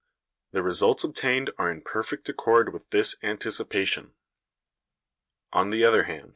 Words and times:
The 0.51 0.63
results 0.63 1.03
obtained 1.03 1.51
are 1.59 1.69
in 1.69 1.83
perfect 1.83 2.27
accord 2.27 2.73
with 2.73 2.89
this 2.89 3.15
anticipation. 3.21 4.15
On 5.53 5.69
the 5.69 5.83
other 5.85 6.05
hand, 6.05 6.21
M. 6.23 6.29